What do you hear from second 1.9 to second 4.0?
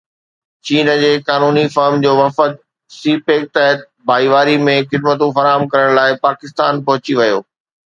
جو وفد سي پيڪ تحت